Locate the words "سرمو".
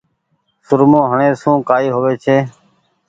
0.67-1.01